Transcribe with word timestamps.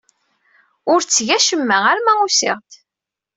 Ur 0.91 0.99
tteg 1.01 1.27
acemma 1.37 1.77
arma 1.91 2.13
usiɣ-d. 2.25 2.71